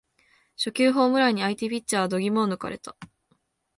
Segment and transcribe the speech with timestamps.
[0.55, 2.97] 初球ホームランに相手ピッチャーは度肝を抜かれた